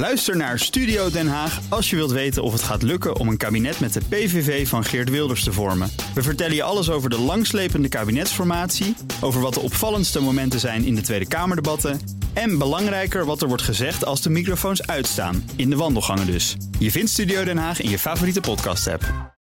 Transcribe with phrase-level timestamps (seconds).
[0.00, 3.36] Luister naar Studio Den Haag als je wilt weten of het gaat lukken om een
[3.36, 5.90] kabinet met de PVV van Geert Wilders te vormen.
[6.14, 10.94] We vertellen je alles over de langslepende kabinetsformatie, over wat de opvallendste momenten zijn in
[10.94, 12.00] de Tweede Kamerdebatten
[12.32, 16.56] en belangrijker wat er wordt gezegd als de microfoons uitstaan, in de wandelgangen dus.
[16.78, 19.34] Je vindt Studio Den Haag in je favoriete podcast-app.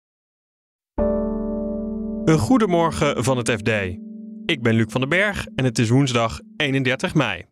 [2.25, 3.69] Een goedemorgen van het FD.
[4.45, 7.45] Ik ben Luc van den Berg en het is woensdag 31 mei.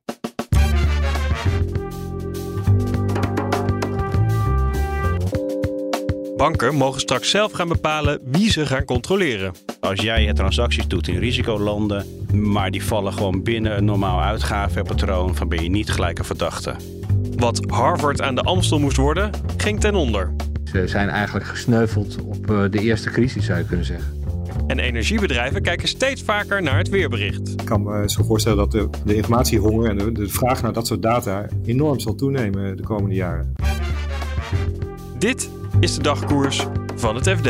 [6.37, 9.53] Banken mogen straks zelf gaan bepalen wie ze gaan controleren.
[9.79, 15.35] Als jij je transacties doet in risicolanden, maar die vallen gewoon binnen een normaal uitgavenpatroon,
[15.39, 16.75] dan ben je niet gelijk een verdachte.
[17.35, 20.33] Wat Harvard aan de Amstel moest worden, ging ten onder.
[20.71, 24.21] Ze zijn eigenlijk gesneuveld op eh, de eerste crisis, zou je kunnen zeggen.
[24.67, 27.49] En energiebedrijven kijken steeds vaker naar het weerbericht.
[27.49, 30.87] Ik kan me zo voorstellen dat de, de informatiehonger en de, de vraag naar dat
[30.87, 33.53] soort data enorm zal toenemen de komende jaren.
[35.17, 36.65] Dit is de dagkoers
[36.95, 37.49] van het FD.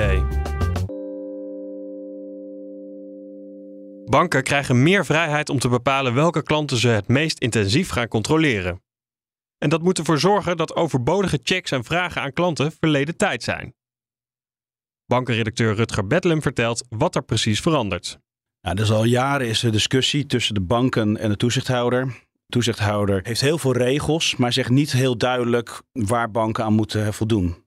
[4.09, 8.81] Banken krijgen meer vrijheid om te bepalen welke klanten ze het meest intensief gaan controleren.
[9.57, 13.73] En dat moet ervoor zorgen dat overbodige checks en vragen aan klanten verleden tijd zijn.
[15.05, 18.19] Bankenredacteur Rutger Bedlem vertelt wat er precies verandert.
[18.61, 22.05] Nou, dus al jaren is er discussie tussen de banken en de toezichthouder.
[22.05, 27.13] De toezichthouder heeft heel veel regels, maar zegt niet heel duidelijk waar banken aan moeten
[27.13, 27.65] voldoen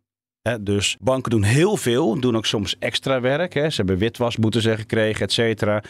[0.60, 3.52] dus banken doen heel veel, doen ook soms extra werk.
[3.52, 5.82] Ze hebben witwas moeten ze gekregen, et cetera.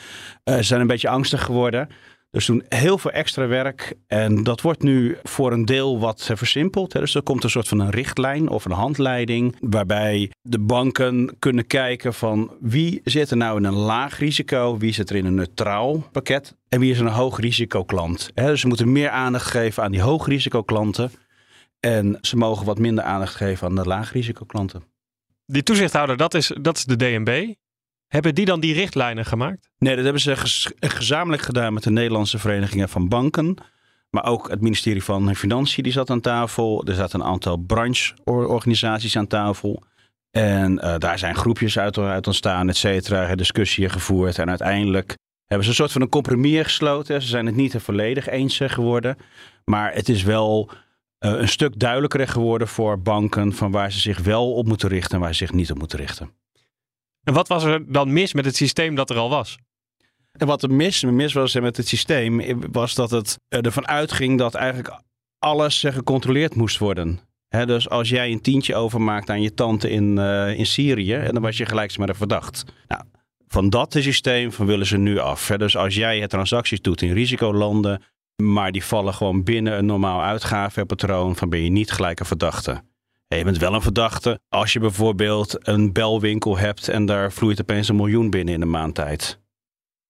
[0.45, 1.89] Uh, ze zijn een beetje angstig geworden.
[2.31, 3.95] Dus doen heel veel extra werk.
[4.07, 6.92] En dat wordt nu voor een deel wat versimpeld.
[6.92, 9.57] Dus er komt een soort van een richtlijn of een handleiding.
[9.61, 14.79] Waarbij de banken kunnen kijken van wie zit er nou in een laag risico.
[14.79, 16.57] Wie zit er in een neutraal pakket.
[16.69, 18.31] En wie is een hoog risico klant.
[18.35, 21.11] Dus ze moeten meer aandacht geven aan die hoog risico klanten.
[21.81, 24.83] En ze mogen wat minder aandacht geven aan de laagrisicoklanten.
[25.47, 27.55] Die toezichthouder, dat is, dat is de DNB.
[28.06, 29.70] Hebben die dan die richtlijnen gemaakt?
[29.79, 30.36] Nee, dat hebben ze
[30.80, 33.57] gezamenlijk gedaan met de Nederlandse Verenigingen van Banken.
[34.11, 36.85] Maar ook het ministerie van Financiën die zat aan tafel.
[36.86, 39.83] Er zaten een aantal brancheorganisaties aan tafel.
[40.30, 43.35] En uh, daar zijn groepjes uit, uit ontstaan, et cetera.
[43.35, 44.39] Discussieën gevoerd.
[44.39, 47.23] En uiteindelijk hebben ze een soort van een compromis gesloten.
[47.23, 49.17] Ze zijn het niet volledig eens geworden.
[49.64, 50.70] Maar het is wel
[51.20, 55.20] een stuk duidelijker geworden voor banken van waar ze zich wel op moeten richten en
[55.20, 56.31] waar ze zich niet op moeten richten.
[57.23, 59.59] En wat was er dan mis met het systeem dat er al was?
[60.33, 64.55] En wat er mis, mis was met het systeem, was dat het ervan uitging dat
[64.55, 65.01] eigenlijk
[65.39, 67.20] alles gecontroleerd moest worden.
[67.48, 71.42] dus als jij een tientje overmaakt aan je tante in, uh, in Syrië, en dan
[71.42, 72.64] was je gelijk maar een verdacht.
[72.89, 73.03] Nou,
[73.47, 75.47] van dat systeem van willen ze nu af.
[75.57, 78.03] Dus als jij transacties doet in risicolanden,
[78.40, 81.36] maar die vallen gewoon binnen een normaal uitgavenpatroon.
[81.36, 82.83] Van ben je niet gelijk een verdachte.
[83.27, 87.89] je bent wel een verdachte als je bijvoorbeeld een belwinkel hebt en daar vloeit opeens
[87.89, 89.40] een miljoen binnen in een maand tijd.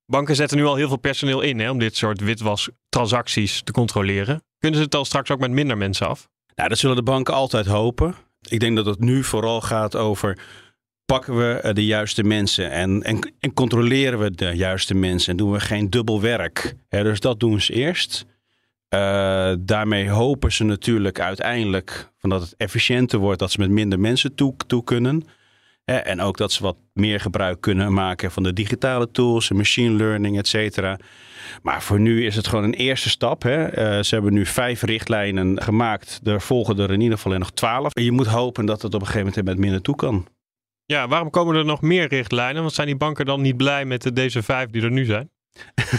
[0.07, 4.43] Banken zetten nu al heel veel personeel in hè, om dit soort witwastransacties te controleren.
[4.59, 6.29] Kunnen ze het al straks ook met minder mensen af?
[6.55, 8.15] Nou, dat zullen de banken altijd hopen.
[8.49, 10.39] Ik denk dat het nu vooral gaat over
[11.11, 15.37] pakken we eh, de juiste mensen en, en, en, controleren we de juiste mensen en
[15.37, 16.75] doen we geen dubbel werk.
[16.89, 18.27] dus dat doen ze eerst.
[18.95, 24.01] Uh, daarmee hopen ze natuurlijk uiteindelijk van dat het efficiënter wordt, dat ze met minder
[24.01, 25.25] mensen toe, toe kunnen.
[25.85, 30.39] en ook dat ze wat meer gebruik kunnen maken van de digitale tools, machine learning,
[30.39, 30.99] et cetera.
[31.63, 33.43] Maar voor nu is het gewoon een eerste stap.
[33.43, 33.67] Hè.
[33.67, 36.21] Uh, ze hebben nu vijf richtlijnen gemaakt.
[36.25, 37.95] Er volgen er in ieder geval nog twaalf.
[37.95, 40.27] En je moet hopen dat het op een gegeven moment met minder toe kan.
[40.91, 42.63] Ja, waarom komen er nog meer richtlijnen?
[42.63, 45.31] Want zijn die banken dan niet blij met deze vijf die er nu zijn?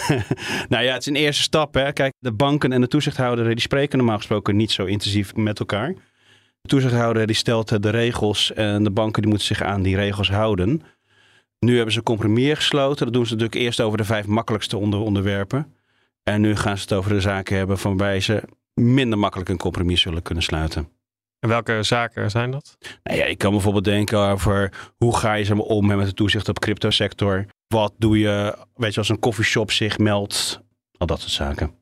[0.69, 1.73] nou ja, het is een eerste stap.
[1.73, 1.93] Hè.
[1.93, 5.93] Kijk, de banken en de toezichthouder die spreken normaal gesproken niet zo intensief met elkaar.
[6.61, 10.29] De toezichthouder die stelt de regels en de banken die moeten zich aan die regels
[10.29, 10.81] houden.
[11.59, 13.05] Nu hebben ze een compromis gesloten.
[13.05, 15.75] Dat doen ze natuurlijk eerst over de vijf makkelijkste onder onderwerpen.
[16.23, 19.57] En nu gaan ze het over de zaken hebben van waarbij ze minder makkelijk een
[19.57, 21.00] compromis zullen kunnen sluiten.
[21.41, 22.77] En welke zaken zijn dat?
[23.03, 26.49] Nou ja, ik kan bijvoorbeeld denken over hoe ga je zeg om met de toezicht
[26.49, 27.45] op cryptosector.
[27.67, 30.61] Wat doe je, weet je, als een coffeeshop zich meldt.
[30.97, 31.75] Al dat soort zaken.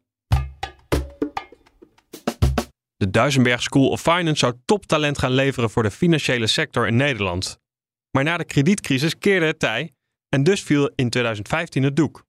[2.95, 7.59] De Duisenberg School of Finance zou toptalent gaan leveren voor de financiële sector in Nederland.
[8.12, 9.91] Maar na de kredietcrisis keerde het tij
[10.29, 12.25] en dus viel in 2015 het doek.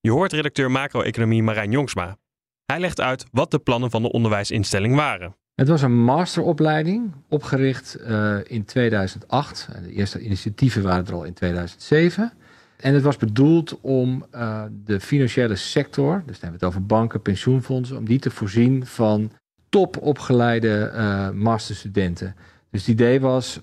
[0.00, 2.18] Je hoort redacteur macro-economie Marijn Jongsma.
[2.64, 5.36] Hij legt uit wat de plannen van de onderwijsinstelling waren.
[5.58, 9.68] Het was een masteropleiding, opgericht uh, in 2008.
[9.82, 12.32] De eerste initiatieven waren er al in 2007.
[12.76, 16.86] En het was bedoeld om uh, de financiële sector, dus dan hebben we het over
[16.86, 19.30] banken, pensioenfondsen, om die te voorzien van
[19.68, 22.34] top opgeleide uh, masterstudenten.
[22.70, 23.60] Dus het idee was,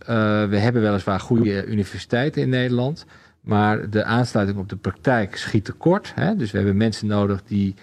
[0.49, 3.05] we hebben weliswaar goede universiteiten in Nederland,
[3.41, 6.11] maar de aansluiting op de praktijk schiet tekort.
[6.15, 6.35] Hè?
[6.35, 7.75] Dus we hebben mensen nodig die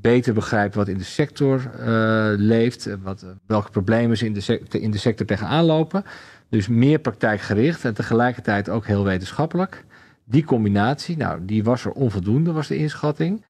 [0.00, 4.80] beter begrijpen wat in de sector uh, leeft, wat, welke problemen ze in de, sector,
[4.80, 6.04] in de sector tegenaan lopen.
[6.48, 9.84] Dus meer praktijkgericht en tegelijkertijd ook heel wetenschappelijk.
[10.24, 13.44] Die combinatie, nou, die was er onvoldoende, was de inschatting.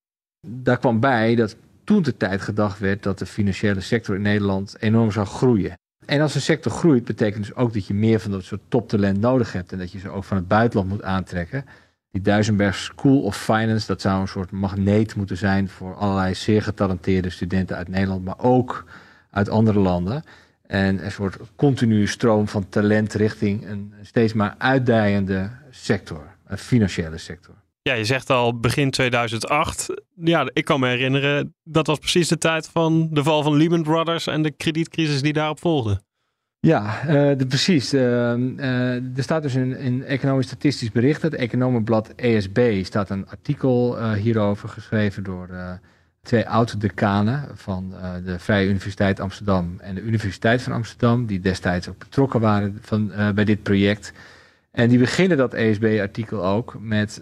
[0.47, 4.77] Daar kwam bij dat toen de tijd gedacht werd dat de financiële sector in Nederland
[4.79, 5.79] enorm zou groeien.
[6.07, 9.21] En als een sector groeit, betekent dus ook dat je meer van dat soort toptalent
[9.21, 11.65] nodig hebt en dat je ze ook van het buitenland moet aantrekken.
[12.11, 16.63] Die Duisenberg School of Finance, dat zou een soort magneet moeten zijn voor allerlei zeer
[16.63, 18.85] getalenteerde studenten uit Nederland, maar ook
[19.31, 20.23] uit andere landen.
[20.67, 27.19] En een soort continue stroom van talent richting een steeds maar uitdijende sector, een financiële
[27.19, 27.55] sector.
[27.83, 29.87] Ja, je zegt al begin 2008.
[30.15, 33.83] Ja, ik kan me herinneren, dat was precies de tijd van de val van Lehman
[33.83, 36.01] Brothers en de kredietcrisis die daarop volgde.
[36.61, 37.95] Ja, uh, de, precies.
[37.95, 43.29] Uh, uh, er staat dus in, in Economisch Statistisch Bericht, het Economenblad ESB, staat een
[43.29, 45.49] artikel hierover geschreven door
[46.23, 47.95] twee oud-decanen van
[48.25, 53.13] de Vrije Universiteit Amsterdam en de Universiteit van Amsterdam, die destijds ook betrokken waren van,
[53.35, 54.13] bij dit project.
[54.71, 57.21] En die beginnen dat ESB-artikel ook met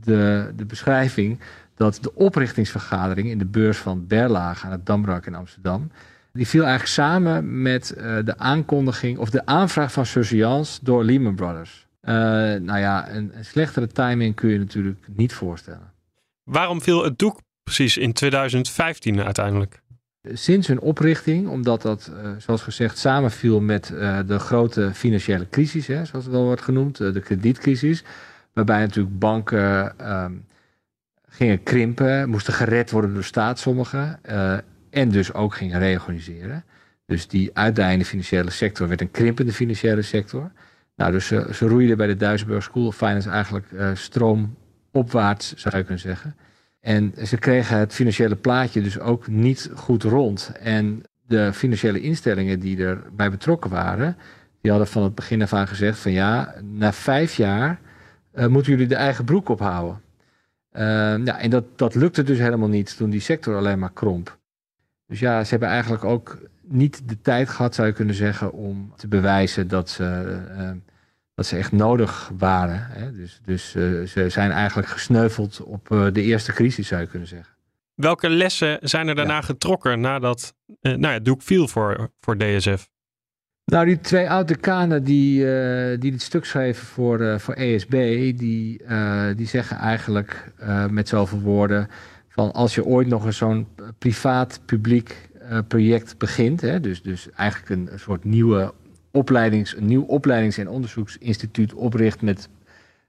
[0.00, 1.40] de, de beschrijving
[1.76, 5.90] dat de oprichtingsvergadering in de beurs van Berlage aan het Damrak in Amsterdam,
[6.34, 11.34] die viel eigenlijk samen met uh, de aankondiging of de aanvraag van surveillance door Lehman
[11.34, 11.86] Brothers.
[12.02, 12.12] Uh,
[12.60, 15.92] nou ja, een, een slechtere timing kun je natuurlijk niet voorstellen.
[16.42, 19.82] Waarom viel het doek precies in 2015 uiteindelijk?
[20.32, 23.86] sinds hun oprichting, omdat dat, uh, zoals gezegd, samenviel met
[24.26, 28.04] de grote financiële crisis, hè, zoals het wel wordt genoemd, de kredietcrisis,
[28.52, 30.44] waarbij natuurlijk banken um,
[31.28, 34.20] gingen krimpen, moesten gered worden door de staat, sommigen,
[34.94, 36.64] en dus ook gingen reorganiseren.
[37.06, 40.52] Dus die uitdijende financiële sector werd een krimpende financiële sector.
[40.96, 46.00] Nou, dus ze, roeiden bij de Duisenberg School of Finance eigenlijk stroomopwaarts, zou je kunnen
[46.00, 46.36] zeggen.
[46.80, 50.52] En ze kregen het financiële plaatje dus ook niet goed rond.
[50.60, 54.16] En de financiële instellingen die erbij betrokken waren,
[54.60, 57.80] die hadden van het begin af aan gezegd van ja, na vijf jaar
[58.34, 60.00] uh, moeten jullie de eigen broek ophouden.
[60.72, 60.80] Uh,
[61.24, 64.38] ja, en dat, dat lukte dus helemaal niet toen die sector alleen maar kromp.
[65.06, 68.92] Dus ja, ze hebben eigenlijk ook niet de tijd gehad, zou je kunnen zeggen, om
[68.96, 70.70] te bewijzen dat ze uh,
[71.34, 72.86] dat ze echt nodig waren.
[72.90, 73.12] Hè?
[73.12, 77.28] Dus, dus uh, ze zijn eigenlijk gesneuveld op uh, de eerste crisis, zou je kunnen
[77.28, 77.54] zeggen.
[77.94, 79.40] Welke lessen zijn er daarna ja.
[79.40, 82.88] getrokken nadat uh, nou ja, doek viel voor, voor DSF?
[83.64, 85.38] Nou, die twee oude kanen die,
[85.98, 87.90] die dit stuk schreven voor, voor ESB,
[88.36, 88.82] die,
[89.36, 90.52] die zeggen eigenlijk
[90.90, 91.88] met zoveel woorden
[92.34, 93.66] van als je ooit nog eens zo'n
[93.98, 95.30] privaat-publiek
[95.68, 98.72] project begint, hè, dus, dus eigenlijk een, soort nieuwe
[99.10, 102.48] opleidings, een nieuw opleidings- en onderzoeksinstituut opricht met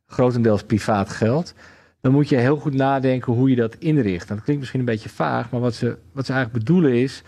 [0.07, 1.53] grotendeels privaat geld,
[2.01, 4.27] dan moet je heel goed nadenken hoe je dat inricht.
[4.27, 7.21] Dat klinkt misschien een beetje vaag, maar wat ze, wat ze eigenlijk bedoelen is.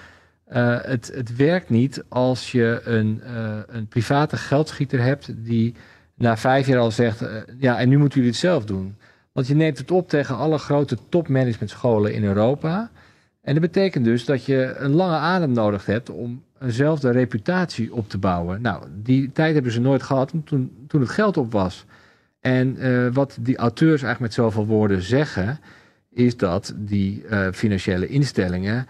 [0.50, 5.76] Uh, het, het werkt niet als je een, uh, een private geldschieter hebt die
[6.16, 7.24] na vijf jaar al zegt:
[7.58, 8.96] ja, en nu moeten jullie het zelf doen.
[9.38, 12.90] Want je neemt het op tegen alle grote topmanagementscholen in Europa.
[13.42, 18.10] En dat betekent dus dat je een lange adem nodig hebt om eenzelfde reputatie op
[18.10, 18.62] te bouwen.
[18.62, 21.86] Nou, die tijd hebben ze nooit gehad toen, toen het geld op was.
[22.40, 25.60] En uh, wat die auteurs eigenlijk met zoveel woorden zeggen,
[26.10, 28.88] is dat die uh, financiële instellingen,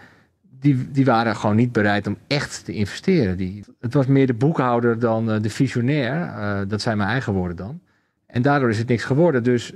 [0.60, 3.36] die, die waren gewoon niet bereid om echt te investeren.
[3.36, 6.34] Die, het was meer de boekhouder dan uh, de visionair,
[6.68, 7.80] dat zijn mijn eigen woorden dan.
[8.26, 9.42] En daardoor is het niks geworden.
[9.42, 9.72] Dus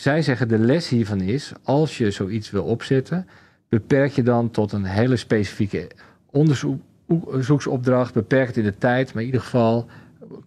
[0.00, 3.26] zij zeggen de les hiervan is, als je zoiets wil opzetten,
[3.68, 5.90] beperk je dan tot een hele specifieke
[7.06, 9.86] onderzoeksopdracht, beperkt in de tijd, maar in ieder geval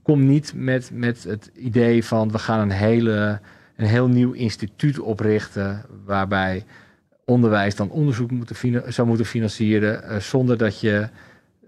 [0.03, 3.39] kom niet met, met het idee van we gaan een, hele,
[3.75, 6.65] een heel nieuw instituut oprichten waarbij
[7.25, 11.09] onderwijs dan onderzoek moeten zou moeten financieren uh, zonder dat je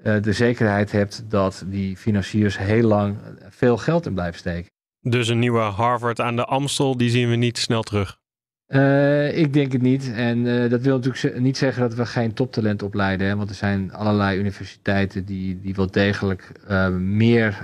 [0.04, 3.18] uh, de zekerheid hebt dat die financiers heel lang
[3.50, 4.73] veel geld in blijven steken.
[5.04, 8.22] Dus een nieuwe Harvard aan de Amstel, die zien we niet snel terug.
[8.68, 10.12] Uh, ik denk het niet.
[10.14, 13.28] En uh, dat wil natuurlijk niet zeggen dat we geen toptalent opleiden.
[13.28, 13.36] Hè?
[13.36, 17.64] Want er zijn allerlei universiteiten die, die wel degelijk uh, meer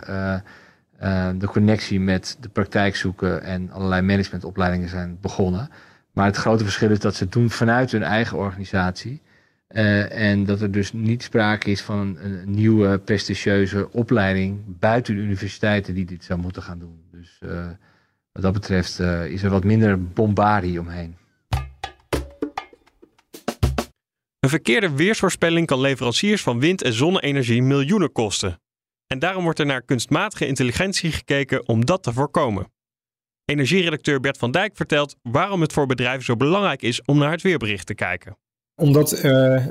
[1.38, 3.44] de connectie met de praktijk zoeken.
[3.44, 5.70] En allerlei managementopleidingen zijn begonnen.
[6.12, 9.22] Maar het grote verschil is dat ze het doen vanuit hun eigen organisatie.
[9.68, 15.22] en dat er dus niet sprake is van een, een, nieuwe prestigieuze opleiding buiten de
[15.22, 17.00] universiteiten die dit zou moeten gaan doen.
[17.20, 17.40] Dus
[18.32, 21.18] wat dat betreft uh, is er wat minder bombardie omheen.
[24.40, 28.62] Een verkeerde weersvoorspelling kan leveranciers van wind- en zonne-energie miljoenen kosten.
[29.08, 32.72] En daarom wordt er naar kunstmatige intelligentie gekeken om dat te voorkomen.
[33.46, 37.42] Energieredacteur Bert van Dijk vertelt waarom het voor bedrijven zo belangrijk is om naar het
[37.42, 38.38] weerbericht te kijken.
[38.80, 39.22] Omdat uh,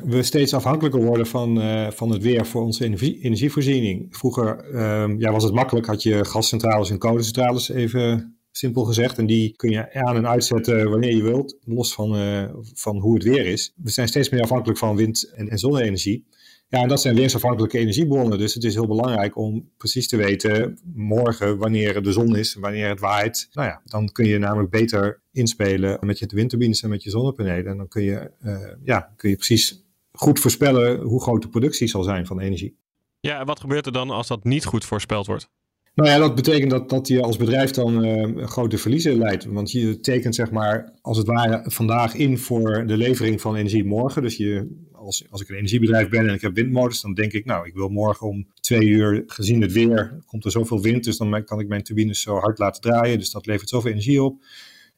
[0.05, 4.07] we steeds afhankelijker worden van, uh, van het weer voor onze energie, energievoorziening.
[4.11, 9.19] Vroeger uh, ja, was het makkelijk, had je gascentrales en kolencentrales even simpel gezegd.
[9.19, 13.15] En die kun je aan en uitzetten wanneer je wilt, los van, uh, van hoe
[13.15, 13.73] het weer is.
[13.77, 16.27] We zijn steeds meer afhankelijk van wind- en, en zonne-energie.
[16.71, 18.39] Ja, en dat zijn weersafhankelijke energiebronnen.
[18.39, 22.89] Dus het is heel belangrijk om precies te weten morgen wanneer de zon is, wanneer
[22.89, 23.49] het waait.
[23.53, 27.67] Nou ja, dan kun je namelijk beter inspelen met je windturbines en met je zonnepanelen.
[27.67, 31.89] En dan kun je, uh, ja, kun je precies goed voorspellen hoe groot de productie
[31.89, 32.77] zal zijn van energie.
[33.21, 35.51] Ja, en wat gebeurt er dan als dat niet goed voorspeld wordt?
[35.95, 39.45] Nou ja, dat betekent dat, dat je als bedrijf dan uh, grote verliezen leidt.
[39.45, 43.85] Want je tekent zeg maar als het ware vandaag in voor de levering van energie
[43.85, 44.23] morgen.
[44.23, 47.45] Dus je, als, als ik een energiebedrijf ben en ik heb windmolens, dan denk ik
[47.45, 51.05] nou, ik wil morgen om twee uur, gezien het weer, komt er zoveel wind.
[51.05, 53.19] Dus dan kan ik mijn turbines zo hard laten draaien.
[53.19, 54.45] Dus dat levert zoveel energie op.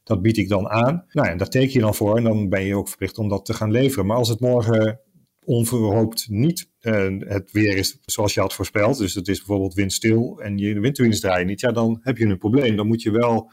[0.03, 1.05] Dat bied ik dan aan.
[1.11, 3.45] Nou ja, daar teken je dan voor en dan ben je ook verplicht om dat
[3.45, 4.05] te gaan leveren.
[4.05, 4.99] Maar als het morgen
[5.43, 10.39] onverhoopt niet uh, het weer is zoals je had voorspeld, dus het is bijvoorbeeld windstil
[10.41, 12.75] en je de windturbines draaien niet, ja, dan heb je een probleem.
[12.75, 13.51] Dan moet je wel,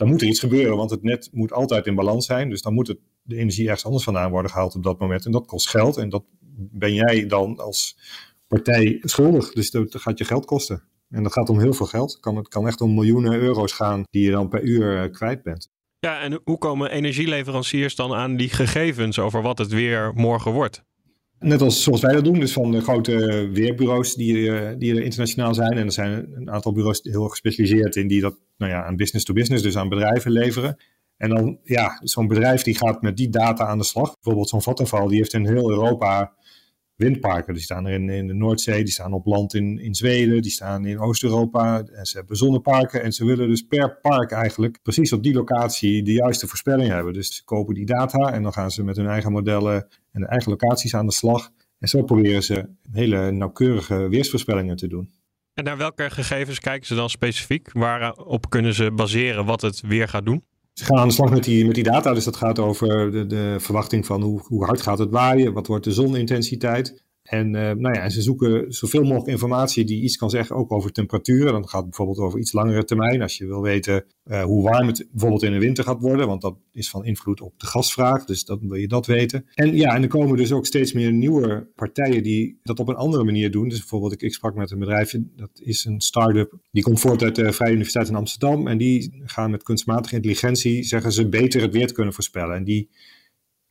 [0.00, 2.50] dan moet er iets gebeuren, want het net moet altijd in balans zijn.
[2.50, 5.24] Dus dan moet het, de energie ergens anders vandaan worden gehaald op dat moment.
[5.24, 7.98] En dat kost geld en dat ben jij dan als
[8.46, 9.52] partij schuldig.
[9.52, 10.82] Dus dat gaat je geld kosten.
[11.10, 12.20] En dat gaat om heel veel geld.
[12.20, 15.42] Kan, het kan echt om miljoenen euro's gaan die je dan per uur uh, kwijt
[15.42, 15.68] bent.
[15.98, 20.84] Ja, en hoe komen energieleveranciers dan aan die gegevens over wat het weer morgen wordt?
[21.40, 24.34] Net als zoals wij dat doen, dus van de grote weerbureaus die,
[24.76, 25.72] die er internationaal zijn.
[25.72, 29.24] En er zijn een aantal bureaus heel gespecialiseerd in die dat nou ja, aan business
[29.24, 30.76] to business, dus aan bedrijven leveren.
[31.16, 34.14] En dan, ja, zo'n bedrijf die gaat met die data aan de slag.
[34.14, 36.32] Bijvoorbeeld zo'n Vattenfall, die heeft in heel Europa
[37.00, 37.54] windparken.
[37.54, 40.50] Die staan er in, in de Noordzee, die staan op land in, in Zweden, die
[40.50, 41.82] staan in Oost-Europa.
[41.92, 46.02] En ze hebben zonneparken en ze willen dus per park eigenlijk precies op die locatie
[46.02, 47.12] de juiste voorspelling hebben.
[47.12, 50.26] Dus ze kopen die data en dan gaan ze met hun eigen modellen en de
[50.26, 51.50] eigen locaties aan de slag.
[51.78, 55.10] En zo proberen ze hele nauwkeurige weersvoorspellingen te doen.
[55.54, 57.72] En naar welke gegevens kijken ze dan specifiek?
[57.72, 60.44] Waarop kunnen ze baseren wat het weer gaat doen?
[60.72, 62.14] Ze gaan aan de slag met die, met die data.
[62.14, 65.66] Dus dat gaat over de, de verwachting van hoe, hoe hard gaat het waaien, wat
[65.66, 67.04] wordt de zonintensiteit.
[67.30, 70.92] En, uh, nou ja, ze zoeken zoveel mogelijk informatie die iets kan zeggen, ook over
[70.92, 71.52] temperaturen.
[71.52, 73.22] Dan gaat het bijvoorbeeld over iets langere termijn.
[73.22, 76.40] Als je wil weten uh, hoe warm het bijvoorbeeld in de winter gaat worden, want
[76.40, 78.24] dat is van invloed op de gasvraag.
[78.24, 79.44] Dus dan wil je dat weten.
[79.54, 82.94] En ja, en er komen dus ook steeds meer nieuwe partijen die dat op een
[82.94, 83.68] andere manier doen.
[83.68, 87.22] Dus bijvoorbeeld, ik, ik sprak met een bedrijfje, dat is een start-up, die komt voort
[87.22, 88.68] uit de Vrije Universiteit in Amsterdam.
[88.68, 92.56] En die gaan met kunstmatige intelligentie, zeggen ze, beter het weer te kunnen voorspellen.
[92.56, 92.88] En die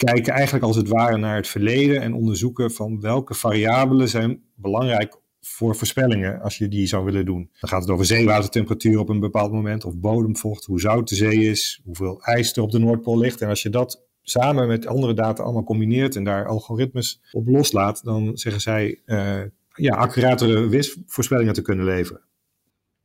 [0.05, 5.17] kijken eigenlijk als het ware naar het verleden en onderzoeken van welke variabelen zijn belangrijk
[5.41, 7.49] voor voorspellingen als je die zou willen doen.
[7.59, 11.49] Dan gaat het over zeewatertemperatuur op een bepaald moment of bodemvocht, hoe zout de zee
[11.49, 13.41] is, hoeveel ijs er op de Noordpool ligt.
[13.41, 18.03] En als je dat samen met andere data allemaal combineert en daar algoritmes op loslaat,
[18.03, 19.41] dan zeggen zij uh,
[19.75, 22.27] ja, accuratere weersvoorspellingen te kunnen leveren.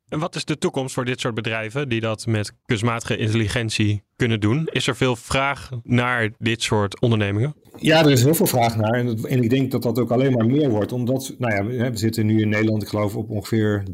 [0.09, 4.41] En wat is de toekomst voor dit soort bedrijven die dat met kunstmatige intelligentie kunnen
[4.41, 4.69] doen?
[4.73, 7.55] Is er veel vraag naar dit soort ondernemingen?
[7.77, 8.93] Ja, er is heel veel vraag naar.
[8.93, 10.93] En, ik denk dat dat ook alleen maar meer wordt.
[10.93, 13.85] Omdat, nou ja, we, we zitten nu in Nederland, ik geloof, op ongeveer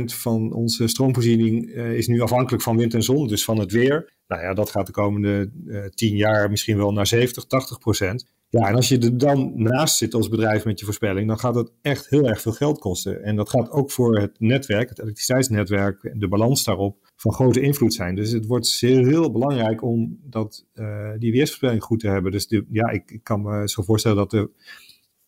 [0.00, 3.72] 30% van onze stroomvoorziening uh, is nu afhankelijk van wind en zon, dus van het
[3.72, 4.12] weer.
[4.26, 7.48] Nou ja, dat gaat de komende uh, 10 jaar misschien wel naar 70, 80%.
[8.50, 11.54] Ja, en als je er dan naast zit als bedrijf met je voorspelling, dan gaat
[11.54, 13.22] dat echt heel erg veel geld kosten.
[13.22, 17.94] En dat gaat ook voor het netwerk, het elektriciteitsnetwerk, de balans daarop, van grote invloed
[17.94, 18.14] zijn.
[18.14, 22.32] Dus het wordt heel, heel belangrijk om dat, uh, die weersvoorspelling goed te hebben.
[22.32, 24.50] Dus de, ja, ik, ik, kan me zo voorstellen dat de,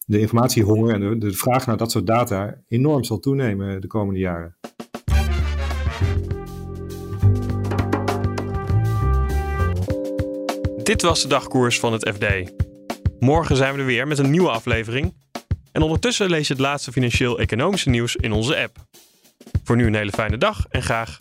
[0.06, 4.20] de informatiehonger en de, de vraag naar dat soort data enorm zal toenemen de komende
[4.20, 4.56] jaren.
[10.82, 12.52] Dit was de dagkoers van het FD.
[13.18, 15.14] Morgen zijn we er weer met een nieuwe aflevering.
[15.72, 18.76] En ondertussen lees je het laatste financieel-economische nieuws in onze app.
[19.64, 21.20] Voor nu een hele fijne dag en graag